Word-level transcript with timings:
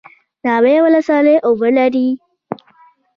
ناوې 0.45 0.75
ولسوالۍ 0.85 1.35
اوبه 1.47 1.69
لري؟ 1.77 2.07